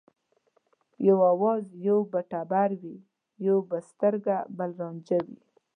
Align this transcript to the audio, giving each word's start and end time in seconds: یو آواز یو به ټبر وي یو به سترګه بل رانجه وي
یو 1.07 1.17
آواز 1.33 1.63
یو 1.87 1.99
به 2.11 2.21
ټبر 2.31 2.69
وي 2.81 2.95
یو 3.47 3.57
به 3.69 3.77
سترګه 3.89 4.35
بل 4.57 4.69
رانجه 4.79 5.19
وي 5.25 5.37